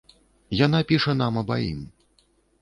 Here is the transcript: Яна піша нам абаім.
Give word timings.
Яна 0.65 0.79
піша 0.93 1.15
нам 1.21 1.37
абаім. 1.43 1.85